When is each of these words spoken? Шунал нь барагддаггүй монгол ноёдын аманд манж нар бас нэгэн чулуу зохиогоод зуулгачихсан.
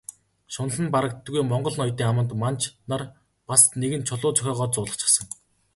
Шунал 0.53 0.79
нь 0.83 0.93
барагддаггүй 0.93 1.43
монгол 1.47 1.75
ноёдын 1.77 2.09
аманд 2.11 2.31
манж 2.43 2.61
нар 2.89 3.01
бас 3.49 3.61
нэгэн 3.81 4.03
чулуу 4.07 4.31
зохиогоод 4.35 4.71
зуулгачихсан. 4.75 5.25